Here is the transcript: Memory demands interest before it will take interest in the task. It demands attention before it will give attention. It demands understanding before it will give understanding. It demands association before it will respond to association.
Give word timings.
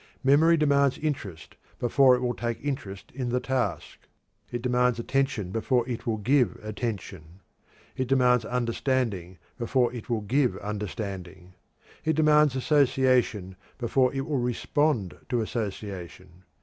Memory 0.23 0.57
demands 0.57 0.97
interest 0.97 1.57
before 1.77 2.15
it 2.15 2.21
will 2.21 2.33
take 2.33 2.59
interest 2.63 3.11
in 3.13 3.29
the 3.29 3.39
task. 3.39 3.99
It 4.51 4.63
demands 4.63 4.97
attention 4.97 5.51
before 5.51 5.87
it 5.87 6.07
will 6.07 6.17
give 6.17 6.57
attention. 6.63 7.39
It 7.95 8.07
demands 8.07 8.43
understanding 8.43 9.37
before 9.59 9.93
it 9.93 10.09
will 10.09 10.21
give 10.21 10.57
understanding. 10.57 11.53
It 12.03 12.13
demands 12.15 12.55
association 12.55 13.55
before 13.77 14.11
it 14.15 14.21
will 14.21 14.39
respond 14.39 15.15
to 15.29 15.41
association. 15.41 16.45